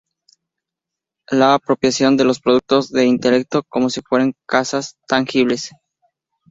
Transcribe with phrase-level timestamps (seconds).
[1.29, 5.69] apropiación de los productos del intelecto como si fueran cosas tangibles